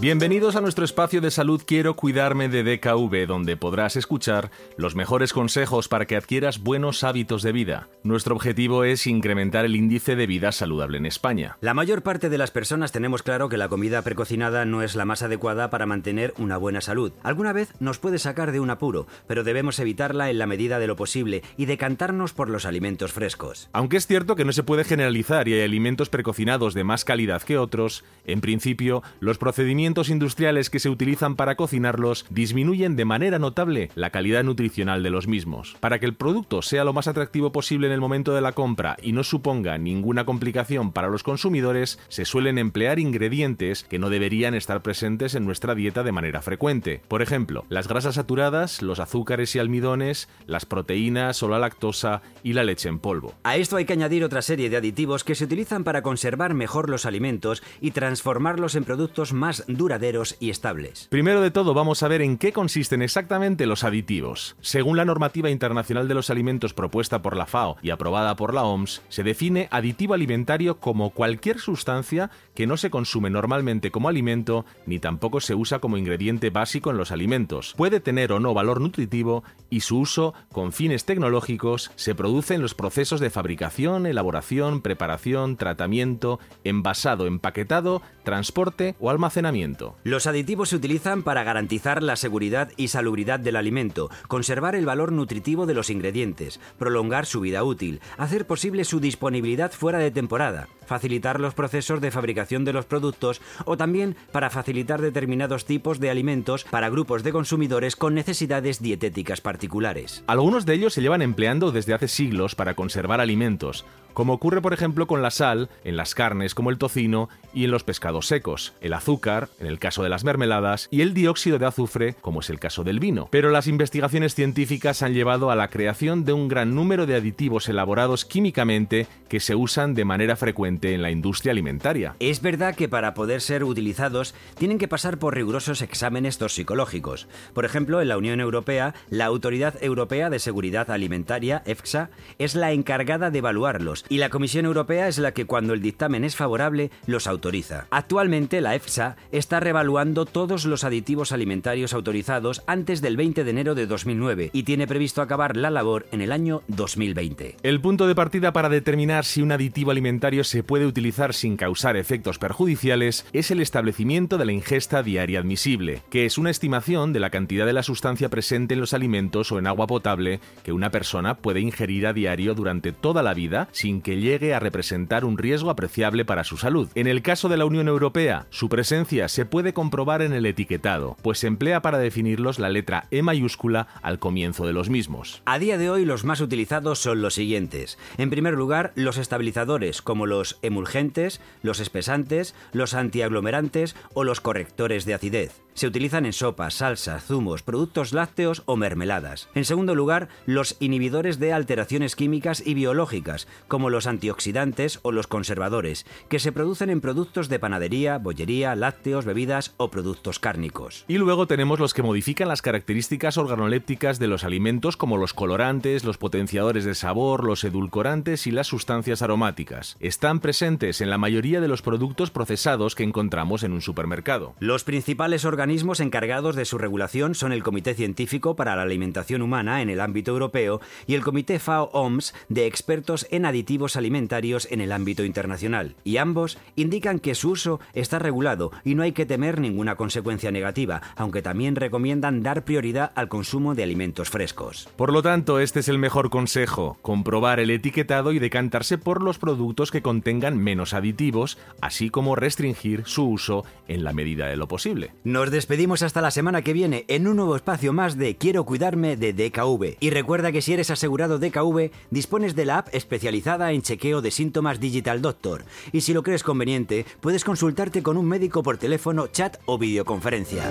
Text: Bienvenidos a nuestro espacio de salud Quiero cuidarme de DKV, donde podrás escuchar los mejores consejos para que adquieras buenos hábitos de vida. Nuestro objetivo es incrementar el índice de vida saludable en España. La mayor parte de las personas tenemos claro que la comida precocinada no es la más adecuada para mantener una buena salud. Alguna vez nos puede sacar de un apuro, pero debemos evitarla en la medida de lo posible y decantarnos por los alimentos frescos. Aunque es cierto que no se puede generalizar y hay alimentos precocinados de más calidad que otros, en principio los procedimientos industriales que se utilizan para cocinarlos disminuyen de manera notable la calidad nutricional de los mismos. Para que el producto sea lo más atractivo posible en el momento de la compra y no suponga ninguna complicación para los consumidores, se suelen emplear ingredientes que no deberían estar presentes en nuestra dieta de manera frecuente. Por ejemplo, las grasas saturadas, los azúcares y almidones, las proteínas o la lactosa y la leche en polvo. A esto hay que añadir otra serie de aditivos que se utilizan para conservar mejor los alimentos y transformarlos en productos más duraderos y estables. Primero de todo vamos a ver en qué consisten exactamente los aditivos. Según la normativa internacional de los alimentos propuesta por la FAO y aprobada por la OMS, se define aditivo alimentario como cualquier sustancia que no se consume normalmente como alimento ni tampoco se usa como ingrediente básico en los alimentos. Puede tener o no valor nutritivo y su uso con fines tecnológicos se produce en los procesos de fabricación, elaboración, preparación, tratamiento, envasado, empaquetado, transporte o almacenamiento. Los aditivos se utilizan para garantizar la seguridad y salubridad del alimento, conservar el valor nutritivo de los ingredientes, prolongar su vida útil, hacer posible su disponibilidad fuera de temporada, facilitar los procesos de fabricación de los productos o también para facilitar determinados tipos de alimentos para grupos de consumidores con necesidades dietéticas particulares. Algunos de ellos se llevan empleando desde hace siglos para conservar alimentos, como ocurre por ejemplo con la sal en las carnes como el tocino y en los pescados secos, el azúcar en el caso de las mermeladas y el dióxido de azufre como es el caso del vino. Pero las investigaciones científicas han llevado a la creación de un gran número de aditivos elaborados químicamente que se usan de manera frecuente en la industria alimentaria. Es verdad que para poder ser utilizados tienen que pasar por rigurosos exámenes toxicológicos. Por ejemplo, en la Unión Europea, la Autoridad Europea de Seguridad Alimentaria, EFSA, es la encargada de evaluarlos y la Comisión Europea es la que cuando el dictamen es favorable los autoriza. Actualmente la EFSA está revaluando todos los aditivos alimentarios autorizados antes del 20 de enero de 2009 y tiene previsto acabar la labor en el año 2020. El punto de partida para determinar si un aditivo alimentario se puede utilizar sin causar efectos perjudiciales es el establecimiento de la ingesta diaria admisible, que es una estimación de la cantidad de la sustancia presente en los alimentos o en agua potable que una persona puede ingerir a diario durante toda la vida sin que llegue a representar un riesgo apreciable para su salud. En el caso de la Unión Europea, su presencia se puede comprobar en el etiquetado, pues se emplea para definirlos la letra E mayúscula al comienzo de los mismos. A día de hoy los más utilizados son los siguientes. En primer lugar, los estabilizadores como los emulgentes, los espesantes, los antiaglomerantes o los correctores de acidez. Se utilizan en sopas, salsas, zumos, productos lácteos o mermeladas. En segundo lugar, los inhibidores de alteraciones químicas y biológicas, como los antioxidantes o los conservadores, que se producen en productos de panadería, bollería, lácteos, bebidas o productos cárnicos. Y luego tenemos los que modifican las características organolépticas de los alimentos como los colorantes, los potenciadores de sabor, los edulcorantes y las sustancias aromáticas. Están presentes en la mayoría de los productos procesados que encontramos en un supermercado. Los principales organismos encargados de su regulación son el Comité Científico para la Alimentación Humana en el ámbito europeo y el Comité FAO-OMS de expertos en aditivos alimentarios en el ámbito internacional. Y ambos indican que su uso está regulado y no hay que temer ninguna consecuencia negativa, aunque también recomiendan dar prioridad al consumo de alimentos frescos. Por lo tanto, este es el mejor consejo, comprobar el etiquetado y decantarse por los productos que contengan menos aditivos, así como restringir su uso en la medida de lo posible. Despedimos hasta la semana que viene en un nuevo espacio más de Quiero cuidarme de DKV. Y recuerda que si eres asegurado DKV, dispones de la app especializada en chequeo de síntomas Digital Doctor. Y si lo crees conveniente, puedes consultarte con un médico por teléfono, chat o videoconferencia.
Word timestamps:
Bienvenidos 0.00 0.56
a 0.56 0.62
nuestro 0.62 0.82
espacio 0.86 1.20
de 1.20 1.30
salud 1.30 1.60
Quiero 1.66 1.94
cuidarme 1.94 2.48
de 2.48 2.64
DKV, 2.64 3.26
donde 3.26 3.58
podrás 3.58 3.96
escuchar 3.96 4.50
los 4.78 4.94
mejores 4.94 5.34
consejos 5.34 5.88
para 5.88 6.06
que 6.06 6.16
adquieras 6.16 6.60
buenos 6.60 7.04
hábitos 7.04 7.42
de 7.42 7.52
vida. 7.52 7.88
Nuestro 8.02 8.34
objetivo 8.34 8.84
es 8.84 9.06
incrementar 9.06 9.66
el 9.66 9.76
índice 9.76 10.16
de 10.16 10.26
vida 10.26 10.52
saludable 10.52 10.96
en 10.96 11.04
España. 11.04 11.58
La 11.60 11.74
mayor 11.74 12.00
parte 12.00 12.30
de 12.30 12.38
las 12.38 12.50
personas 12.50 12.92
tenemos 12.92 13.22
claro 13.22 13.50
que 13.50 13.58
la 13.58 13.68
comida 13.68 14.00
precocinada 14.00 14.64
no 14.64 14.80
es 14.80 14.96
la 14.96 15.04
más 15.04 15.20
adecuada 15.20 15.68
para 15.68 15.84
mantener 15.84 16.32
una 16.38 16.56
buena 16.56 16.80
salud. 16.80 17.12
Alguna 17.22 17.52
vez 17.52 17.70
nos 17.78 17.98
puede 17.98 18.18
sacar 18.18 18.52
de 18.52 18.60
un 18.60 18.70
apuro, 18.70 19.06
pero 19.26 19.44
debemos 19.44 19.78
evitarla 19.80 20.30
en 20.30 20.38
la 20.38 20.46
medida 20.46 20.78
de 20.78 20.86
lo 20.86 20.96
posible 20.96 21.42
y 21.58 21.66
decantarnos 21.66 22.32
por 22.32 22.48
los 22.48 22.64
alimentos 22.64 23.12
frescos. 23.12 23.68
Aunque 23.74 23.98
es 23.98 24.06
cierto 24.06 24.34
que 24.34 24.46
no 24.46 24.52
se 24.52 24.62
puede 24.62 24.84
generalizar 24.84 25.46
y 25.46 25.52
hay 25.52 25.60
alimentos 25.60 26.08
precocinados 26.08 26.72
de 26.72 26.84
más 26.84 27.04
calidad 27.04 27.42
que 27.42 27.58
otros, 27.58 28.02
en 28.24 28.40
principio 28.40 29.02
los 29.20 29.36
procedimientos 29.36 29.89
industriales 30.08 30.70
que 30.70 30.78
se 30.78 30.88
utilizan 30.88 31.36
para 31.36 31.56
cocinarlos 31.56 32.24
disminuyen 32.30 32.96
de 32.96 33.04
manera 33.04 33.38
notable 33.38 33.90
la 33.94 34.10
calidad 34.10 34.44
nutricional 34.44 35.02
de 35.02 35.10
los 35.10 35.26
mismos. 35.26 35.76
Para 35.80 35.98
que 35.98 36.06
el 36.06 36.14
producto 36.14 36.62
sea 36.62 36.84
lo 36.84 36.92
más 36.92 37.08
atractivo 37.08 37.52
posible 37.52 37.88
en 37.88 37.92
el 37.92 38.00
momento 38.00 38.34
de 38.34 38.40
la 38.40 38.52
compra 38.52 38.96
y 39.02 39.12
no 39.12 39.24
suponga 39.24 39.76
ninguna 39.78 40.24
complicación 40.24 40.92
para 40.92 41.08
los 41.08 41.22
consumidores, 41.22 41.98
se 42.08 42.24
suelen 42.24 42.58
emplear 42.58 42.98
ingredientes 42.98 43.82
que 43.84 43.98
no 43.98 44.10
deberían 44.10 44.54
estar 44.54 44.82
presentes 44.82 45.34
en 45.34 45.44
nuestra 45.44 45.74
dieta 45.74 46.02
de 46.02 46.12
manera 46.12 46.40
frecuente. 46.42 47.02
Por 47.08 47.22
ejemplo, 47.22 47.64
las 47.68 47.88
grasas 47.88 48.14
saturadas, 48.14 48.82
los 48.82 49.00
azúcares 49.00 49.54
y 49.56 49.58
almidones, 49.58 50.28
las 50.46 50.66
proteínas 50.66 51.42
o 51.42 51.48
la 51.48 51.58
lactosa 51.58 52.22
y 52.42 52.52
la 52.52 52.64
leche 52.64 52.88
en 52.88 53.00
polvo. 53.00 53.34
A 53.42 53.56
esto 53.56 53.76
hay 53.76 53.84
que 53.84 53.92
añadir 53.92 54.24
otra 54.24 54.42
serie 54.42 54.70
de 54.70 54.76
aditivos 54.76 55.24
que 55.24 55.34
se 55.34 55.44
utilizan 55.44 55.84
para 55.84 56.02
conservar 56.02 56.54
mejor 56.54 56.88
los 56.88 57.06
alimentos 57.06 57.62
y 57.80 57.90
transformarlos 57.90 58.74
en 58.74 58.84
productos 58.84 59.32
más 59.32 59.64
duraderos 59.80 60.36
y 60.40 60.50
estables. 60.50 61.08
Primero 61.08 61.40
de 61.40 61.50
todo 61.50 61.72
vamos 61.72 62.02
a 62.02 62.08
ver 62.08 62.20
en 62.20 62.36
qué 62.36 62.52
consisten 62.52 63.00
exactamente 63.00 63.64
los 63.64 63.82
aditivos. 63.82 64.56
Según 64.60 64.98
la 64.98 65.06
normativa 65.06 65.48
internacional 65.48 66.06
de 66.06 66.14
los 66.14 66.28
alimentos 66.28 66.74
propuesta 66.74 67.22
por 67.22 67.34
la 67.34 67.46
FAO 67.46 67.78
y 67.80 67.88
aprobada 67.88 68.36
por 68.36 68.52
la 68.52 68.64
OMS, 68.64 69.00
se 69.08 69.22
define 69.22 69.68
aditivo 69.70 70.12
alimentario 70.12 70.80
como 70.80 71.10
cualquier 71.10 71.58
sustancia 71.58 72.30
que 72.54 72.66
no 72.66 72.76
se 72.76 72.90
consume 72.90 73.30
normalmente 73.30 73.90
como 73.90 74.10
alimento 74.10 74.66
ni 74.84 74.98
tampoco 74.98 75.40
se 75.40 75.54
usa 75.54 75.78
como 75.78 75.96
ingrediente 75.96 76.50
básico 76.50 76.90
en 76.90 76.98
los 76.98 77.10
alimentos. 77.10 77.72
Puede 77.78 78.00
tener 78.00 78.32
o 78.32 78.40
no 78.40 78.52
valor 78.52 78.82
nutritivo 78.82 79.44
y 79.70 79.80
su 79.80 79.98
uso 79.98 80.34
con 80.52 80.72
fines 80.72 81.06
tecnológicos 81.06 81.90
se 81.96 82.14
produce 82.14 82.54
en 82.54 82.60
los 82.60 82.74
procesos 82.74 83.18
de 83.18 83.30
fabricación, 83.30 84.04
elaboración, 84.04 84.82
preparación, 84.82 85.56
tratamiento, 85.56 86.38
envasado, 86.64 87.26
empaquetado, 87.26 88.02
transporte 88.24 88.94
o 89.00 89.08
almacenamiento. 89.08 89.69
Los 90.04 90.26
aditivos 90.26 90.70
se 90.70 90.76
utilizan 90.76 91.22
para 91.22 91.44
garantizar 91.44 92.02
la 92.02 92.16
seguridad 92.16 92.70
y 92.76 92.88
salubridad 92.88 93.40
del 93.40 93.56
alimento, 93.56 94.10
conservar 94.28 94.74
el 94.74 94.86
valor 94.86 95.12
nutritivo 95.12 95.66
de 95.66 95.74
los 95.74 95.90
ingredientes, 95.90 96.60
prolongar 96.78 97.26
su 97.26 97.40
vida 97.40 97.62
útil, 97.64 98.00
hacer 98.16 98.46
posible 98.46 98.84
su 98.84 99.00
disponibilidad 99.00 99.72
fuera 99.72 99.98
de 99.98 100.10
temporada, 100.10 100.68
facilitar 100.86 101.40
los 101.40 101.54
procesos 101.54 102.00
de 102.00 102.10
fabricación 102.10 102.64
de 102.64 102.72
los 102.72 102.84
productos 102.84 103.40
o 103.64 103.76
también 103.76 104.16
para 104.32 104.50
facilitar 104.50 105.00
determinados 105.00 105.64
tipos 105.64 106.00
de 106.00 106.10
alimentos 106.10 106.64
para 106.64 106.90
grupos 106.90 107.22
de 107.22 107.32
consumidores 107.32 107.96
con 107.96 108.14
necesidades 108.14 108.82
dietéticas 108.82 109.40
particulares. 109.40 110.24
Algunos 110.26 110.66
de 110.66 110.74
ellos 110.74 110.94
se 110.94 111.02
llevan 111.02 111.22
empleando 111.22 111.70
desde 111.72 111.94
hace 111.94 112.08
siglos 112.08 112.54
para 112.54 112.74
conservar 112.74 113.20
alimentos, 113.20 113.84
como 114.14 114.32
ocurre 114.32 114.60
por 114.60 114.72
ejemplo 114.72 115.06
con 115.06 115.22
la 115.22 115.30
sal 115.30 115.68
en 115.84 115.96
las 115.96 116.14
carnes 116.14 116.54
como 116.54 116.70
el 116.70 116.78
tocino 116.78 117.28
y 117.52 117.64
en 117.64 117.70
los 117.70 117.84
pescados 117.84 118.26
secos, 118.26 118.74
el 118.80 118.92
azúcar 118.92 119.48
en 119.58 119.66
el 119.66 119.78
caso 119.78 120.02
de 120.02 120.08
las 120.08 120.24
mermeladas 120.24 120.88
y 120.90 121.02
el 121.02 121.14
dióxido 121.14 121.58
de 121.58 121.66
azufre 121.66 122.14
como 122.20 122.40
es 122.40 122.50
el 122.50 122.60
caso 122.60 122.84
del 122.84 123.00
vino. 123.00 123.28
Pero 123.30 123.50
las 123.50 123.66
investigaciones 123.66 124.34
científicas 124.34 125.02
han 125.02 125.14
llevado 125.14 125.50
a 125.50 125.56
la 125.56 125.68
creación 125.68 126.24
de 126.24 126.32
un 126.32 126.48
gran 126.48 126.74
número 126.74 127.06
de 127.06 127.16
aditivos 127.16 127.68
elaborados 127.68 128.24
químicamente 128.24 129.06
que 129.28 129.40
se 129.40 129.54
usan 129.54 129.94
de 129.94 130.04
manera 130.04 130.36
frecuente 130.36 130.94
en 130.94 131.02
la 131.02 131.10
industria 131.10 131.52
alimentaria. 131.52 132.14
Es 132.20 132.42
verdad 132.42 132.74
que 132.74 132.88
para 132.88 133.14
poder 133.14 133.40
ser 133.40 133.64
utilizados 133.64 134.34
tienen 134.58 134.78
que 134.78 134.88
pasar 134.88 135.18
por 135.18 135.34
rigurosos 135.34 135.82
exámenes 135.82 136.38
toxicológicos. 136.38 137.28
Por 137.54 137.64
ejemplo, 137.64 138.00
en 138.00 138.08
la 138.08 138.18
Unión 138.18 138.40
Europea, 138.40 138.94
la 139.08 139.26
Autoridad 139.26 139.82
Europea 139.82 140.30
de 140.30 140.38
Seguridad 140.38 140.90
Alimentaria, 140.90 141.62
EFSA, 141.66 142.10
es 142.38 142.54
la 142.54 142.72
encargada 142.72 143.30
de 143.30 143.38
evaluarlos 143.38 144.04
y 144.10 144.18
la 144.18 144.28
Comisión 144.28 144.66
Europea 144.66 145.06
es 145.08 145.18
la 145.18 145.32
que 145.32 145.46
cuando 145.46 145.72
el 145.72 145.80
dictamen 145.80 146.24
es 146.24 146.34
favorable 146.34 146.90
los 147.06 147.28
autoriza. 147.28 147.86
Actualmente 147.90 148.60
la 148.60 148.74
EFSA 148.74 149.16
está 149.30 149.60
revaluando 149.60 150.26
todos 150.26 150.66
los 150.66 150.82
aditivos 150.82 151.30
alimentarios 151.30 151.94
autorizados 151.94 152.62
antes 152.66 153.00
del 153.00 153.16
20 153.16 153.44
de 153.44 153.50
enero 153.50 153.74
de 153.76 153.86
2009 153.86 154.50
y 154.52 154.64
tiene 154.64 154.88
previsto 154.88 155.22
acabar 155.22 155.56
la 155.56 155.70
labor 155.70 156.06
en 156.10 156.22
el 156.22 156.32
año 156.32 156.62
2020. 156.66 157.56
El 157.62 157.80
punto 157.80 158.08
de 158.08 158.16
partida 158.16 158.52
para 158.52 158.68
determinar 158.68 159.24
si 159.24 159.42
un 159.42 159.52
aditivo 159.52 159.92
alimentario 159.92 160.42
se 160.42 160.64
puede 160.64 160.86
utilizar 160.86 161.32
sin 161.32 161.56
causar 161.56 161.96
efectos 161.96 162.38
perjudiciales 162.38 163.24
es 163.32 163.52
el 163.52 163.60
establecimiento 163.60 164.38
de 164.38 164.44
la 164.44 164.52
ingesta 164.52 165.04
diaria 165.04 165.38
admisible, 165.38 166.02
que 166.10 166.26
es 166.26 166.36
una 166.36 166.50
estimación 166.50 167.12
de 167.12 167.20
la 167.20 167.30
cantidad 167.30 167.64
de 167.64 167.74
la 167.74 167.84
sustancia 167.84 168.28
presente 168.28 168.74
en 168.74 168.80
los 168.80 168.92
alimentos 168.92 169.52
o 169.52 169.60
en 169.60 169.68
agua 169.68 169.86
potable 169.86 170.40
que 170.64 170.72
una 170.72 170.90
persona 170.90 171.36
puede 171.36 171.60
ingerir 171.60 172.08
a 172.08 172.12
diario 172.12 172.54
durante 172.54 172.90
toda 172.90 173.22
la 173.22 173.34
vida 173.34 173.68
sin 173.70 173.89
que 174.00 174.20
llegue 174.20 174.54
a 174.54 174.60
representar 174.60 175.24
un 175.24 175.36
riesgo 175.36 175.70
apreciable 175.70 176.24
para 176.24 176.44
su 176.44 176.56
salud. 176.56 176.88
En 176.94 177.08
el 177.08 177.22
caso 177.22 177.48
de 177.48 177.56
la 177.56 177.64
Unión 177.64 177.88
Europea, 177.88 178.46
su 178.50 178.68
presencia 178.68 179.28
se 179.28 179.44
puede 179.44 179.72
comprobar 179.72 180.22
en 180.22 180.32
el 180.32 180.46
etiquetado, 180.46 181.16
pues 181.22 181.40
se 181.40 181.48
emplea 181.48 181.82
para 181.82 181.98
definirlos 181.98 182.60
la 182.60 182.68
letra 182.68 183.06
E 183.10 183.22
mayúscula 183.22 183.88
al 184.02 184.20
comienzo 184.20 184.66
de 184.66 184.72
los 184.72 184.88
mismos. 184.88 185.42
A 185.46 185.58
día 185.58 185.76
de 185.76 185.90
hoy 185.90 186.04
los 186.04 186.24
más 186.24 186.40
utilizados 186.40 187.00
son 187.00 187.20
los 187.20 187.34
siguientes. 187.34 187.98
En 188.16 188.30
primer 188.30 188.54
lugar, 188.54 188.92
los 188.94 189.18
estabilizadores 189.18 190.02
como 190.02 190.26
los 190.26 190.58
emulgentes, 190.62 191.40
los 191.62 191.80
espesantes, 191.80 192.54
los 192.72 192.94
antiaglomerantes 192.94 193.96
o 194.14 194.24
los 194.24 194.40
correctores 194.40 195.04
de 195.04 195.14
acidez. 195.14 195.60
Se 195.74 195.86
utilizan 195.86 196.26
en 196.26 196.32
sopas, 196.32 196.74
salsas, 196.74 197.24
zumos, 197.24 197.62
productos 197.62 198.12
lácteos 198.12 198.62
o 198.66 198.76
mermeladas. 198.76 199.48
En 199.54 199.64
segundo 199.64 199.94
lugar, 199.94 200.28
los 200.44 200.76
inhibidores 200.80 201.38
de 201.38 201.52
alteraciones 201.52 202.16
químicas 202.16 202.62
y 202.66 202.74
biológicas, 202.74 203.46
como 203.68 203.88
los 203.88 204.06
antioxidantes 204.06 204.98
o 205.02 205.12
los 205.12 205.26
conservadores, 205.26 206.06
que 206.28 206.38
se 206.38 206.52
producen 206.52 206.90
en 206.90 207.00
productos 207.00 207.48
de 207.48 207.58
panadería, 207.58 208.18
bollería, 208.18 208.74
lácteos, 208.74 209.24
bebidas 209.24 209.74
o 209.76 209.90
productos 209.90 210.38
cárnicos. 210.38 211.04
Y 211.08 211.18
luego 211.18 211.46
tenemos 211.46 211.78
los 211.78 211.94
que 211.94 212.02
modifican 212.02 212.48
las 212.48 212.62
características 212.62 213.38
organolépticas 213.38 214.18
de 214.18 214.28
los 214.28 214.44
alimentos 214.44 214.96
como 214.96 215.16
los 215.16 215.34
colorantes, 215.34 216.04
los 216.04 216.18
potenciadores 216.18 216.84
de 216.84 216.94
sabor, 216.94 217.44
los 217.44 217.64
edulcorantes 217.64 218.46
y 218.46 218.50
las 218.50 218.66
sustancias 218.66 219.22
aromáticas. 219.22 219.96
Están 220.00 220.40
presentes 220.40 221.00
en 221.00 221.10
la 221.10 221.18
mayoría 221.18 221.60
de 221.60 221.68
los 221.68 221.82
productos 221.82 222.30
procesados 222.30 222.94
que 222.94 223.04
encontramos 223.04 223.62
en 223.62 223.72
un 223.72 223.80
supermercado. 223.80 224.54
Los 224.58 224.84
principales 224.84 225.44
organismos 225.44 225.69
encargados 226.00 226.56
de 226.56 226.64
su 226.64 226.78
regulación 226.78 227.34
son 227.36 227.52
el 227.52 227.62
Comité 227.62 227.94
Científico 227.94 228.56
para 228.56 228.74
la 228.74 228.82
Alimentación 228.82 229.40
Humana 229.40 229.82
en 229.82 229.88
el 229.88 230.00
ámbito 230.00 230.32
europeo 230.32 230.80
y 231.06 231.14
el 231.14 231.22
Comité 231.22 231.60
FAO-OMS 231.60 232.34
de 232.48 232.66
expertos 232.66 233.26
en 233.30 233.46
aditivos 233.46 233.94
alimentarios 233.94 234.66
en 234.70 234.80
el 234.80 234.90
ámbito 234.90 235.24
internacional. 235.24 235.94
Y 236.02 236.16
ambos 236.16 236.58
indican 236.74 237.20
que 237.20 237.36
su 237.36 237.50
uso 237.50 237.78
está 237.92 238.18
regulado 238.18 238.72
y 238.84 238.96
no 238.96 239.04
hay 239.04 239.12
que 239.12 239.26
temer 239.26 239.60
ninguna 239.60 239.94
consecuencia 239.94 240.50
negativa, 240.50 241.02
aunque 241.16 241.40
también 241.40 241.76
recomiendan 241.76 242.42
dar 242.42 242.64
prioridad 242.64 243.12
al 243.14 243.28
consumo 243.28 243.76
de 243.76 243.84
alimentos 243.84 244.28
frescos. 244.28 244.88
Por 244.96 245.12
lo 245.12 245.22
tanto, 245.22 245.60
este 245.60 245.80
es 245.80 245.88
el 245.88 245.98
mejor 245.98 246.30
consejo, 246.30 246.98
comprobar 247.00 247.60
el 247.60 247.70
etiquetado 247.70 248.32
y 248.32 248.40
decantarse 248.40 248.98
por 248.98 249.22
los 249.22 249.38
productos 249.38 249.92
que 249.92 250.02
contengan 250.02 250.58
menos 250.58 250.94
aditivos, 250.94 251.58
así 251.80 252.10
como 252.10 252.34
restringir 252.34 253.02
su 253.06 253.28
uso 253.28 253.64
en 253.86 254.02
la 254.02 254.12
medida 254.12 254.48
de 254.48 254.56
lo 254.56 254.66
posible. 254.66 255.12
Despedimos 255.50 256.02
hasta 256.02 256.20
la 256.20 256.30
semana 256.30 256.62
que 256.62 256.72
viene 256.72 257.04
en 257.08 257.26
un 257.26 257.34
nuevo 257.34 257.56
espacio 257.56 257.92
más 257.92 258.16
de 258.16 258.36
Quiero 258.36 258.64
cuidarme 258.64 259.16
de 259.16 259.32
DKV. 259.32 259.96
Y 259.98 260.10
recuerda 260.10 260.52
que 260.52 260.62
si 260.62 260.74
eres 260.74 260.90
asegurado 260.90 261.40
DKV, 261.40 261.90
dispones 262.10 262.54
de 262.54 262.64
la 262.64 262.78
app 262.78 262.94
especializada 262.94 263.72
en 263.72 263.82
chequeo 263.82 264.22
de 264.22 264.30
síntomas 264.30 264.78
Digital 264.78 265.20
Doctor. 265.20 265.64
Y 265.90 266.02
si 266.02 266.14
lo 266.14 266.22
crees 266.22 266.44
conveniente, 266.44 267.04
puedes 267.20 267.42
consultarte 267.42 268.00
con 268.00 268.16
un 268.16 268.26
médico 268.26 268.62
por 268.62 268.78
teléfono, 268.78 269.26
chat 269.26 269.56
o 269.66 269.76
videoconferencia. 269.76 270.70